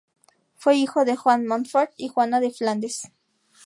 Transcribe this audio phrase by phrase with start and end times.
[0.55, 3.03] Fue hijo de Juan de Montfort y Juana de Flandes.